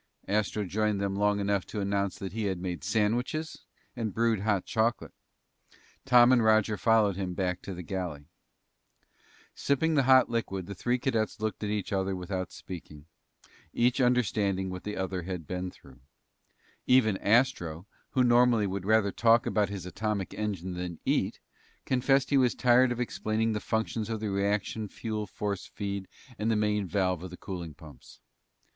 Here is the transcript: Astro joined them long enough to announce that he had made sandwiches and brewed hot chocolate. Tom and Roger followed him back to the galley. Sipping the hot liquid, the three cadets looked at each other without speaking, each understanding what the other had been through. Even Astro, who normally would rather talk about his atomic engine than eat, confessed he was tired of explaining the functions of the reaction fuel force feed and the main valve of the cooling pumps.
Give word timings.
Astro 0.27 0.63
joined 0.65 0.99
them 0.99 1.15
long 1.15 1.39
enough 1.39 1.63
to 1.67 1.79
announce 1.79 2.17
that 2.17 2.33
he 2.33 2.45
had 2.45 2.57
made 2.57 2.83
sandwiches 2.83 3.65
and 3.95 4.11
brewed 4.11 4.39
hot 4.39 4.65
chocolate. 4.65 5.13
Tom 6.07 6.31
and 6.31 6.43
Roger 6.43 6.75
followed 6.75 7.17
him 7.17 7.35
back 7.35 7.61
to 7.61 7.75
the 7.75 7.83
galley. 7.83 8.25
Sipping 9.53 9.93
the 9.93 10.01
hot 10.09 10.27
liquid, 10.27 10.65
the 10.65 10.73
three 10.73 10.97
cadets 10.97 11.39
looked 11.39 11.63
at 11.63 11.69
each 11.69 11.93
other 11.93 12.15
without 12.15 12.51
speaking, 12.51 13.05
each 13.73 14.01
understanding 14.01 14.71
what 14.71 14.85
the 14.85 14.97
other 14.97 15.21
had 15.21 15.45
been 15.45 15.69
through. 15.69 15.99
Even 16.87 17.15
Astro, 17.17 17.85
who 18.13 18.23
normally 18.23 18.65
would 18.65 18.85
rather 18.85 19.11
talk 19.11 19.45
about 19.45 19.69
his 19.69 19.85
atomic 19.85 20.33
engine 20.33 20.73
than 20.73 20.99
eat, 21.05 21.39
confessed 21.85 22.31
he 22.31 22.37
was 22.37 22.55
tired 22.55 22.91
of 22.91 22.99
explaining 22.99 23.51
the 23.51 23.59
functions 23.59 24.09
of 24.09 24.19
the 24.19 24.31
reaction 24.31 24.87
fuel 24.87 25.27
force 25.27 25.67
feed 25.67 26.07
and 26.39 26.49
the 26.49 26.55
main 26.55 26.87
valve 26.87 27.21
of 27.21 27.29
the 27.29 27.37
cooling 27.37 27.75
pumps. 27.75 28.19